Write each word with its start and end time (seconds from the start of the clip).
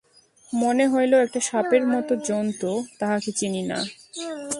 মনে 0.53 0.85
হইল 0.87 1.13
একটা 1.15 1.39
সাপের 1.39 1.83
মতো 1.87 2.13
জন্তু, 2.27 2.71
তাহাকে 2.99 3.29
চিনি 3.31 3.61
না। 3.61 3.79